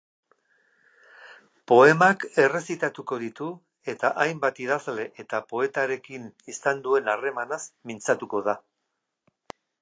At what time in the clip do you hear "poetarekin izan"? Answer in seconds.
5.53-6.83